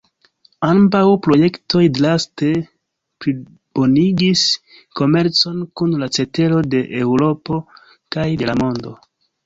Ambaŭ 0.67 1.01
projektoj 1.27 1.81
draste 1.97 2.49
plibonigis 3.25 4.47
komercon 5.03 5.63
kun 5.81 5.97
la 6.05 6.13
cetero 6.19 6.67
de 6.77 6.85
Eŭropo 7.05 7.65
kaj 8.17 8.31
de 8.43 8.53
la 8.53 8.63
mondo. 8.65 9.01